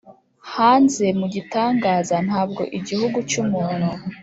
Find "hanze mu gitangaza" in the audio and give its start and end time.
0.53-2.15